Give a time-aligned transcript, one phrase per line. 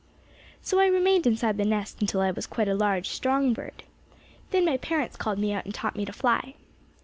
[0.63, 3.83] "So I remained inside the nest until I was quite a large, strong bird.
[4.49, 6.55] Then my parents called me out and taught me to fly.